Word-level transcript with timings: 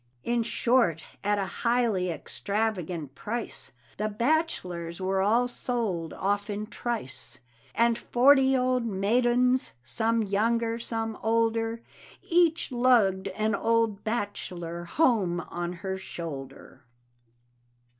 In 0.23 0.41
short, 0.41 1.03
at 1.23 1.37
a 1.37 1.45
highly 1.61 2.09
extravagant 2.09 3.13
price, 3.13 3.71
The 3.97 4.09
bachelors 4.09 4.99
all 4.99 5.05
were 5.05 5.47
sold 5.47 6.11
off 6.13 6.49
in 6.49 6.63
a 6.63 6.65
trice: 6.65 7.37
And 7.75 7.95
forty 7.99 8.57
old 8.57 8.83
maidens, 8.83 9.73
some 9.83 10.23
younger, 10.23 10.79
some 10.79 11.19
older, 11.21 11.83
Each 12.23 12.71
lugged 12.71 13.27
an 13.27 13.53
old 13.53 14.03
bachelor 14.03 14.85
home 14.85 15.39
on 15.39 15.71
her 15.85 15.99
shoulder. 15.99 16.83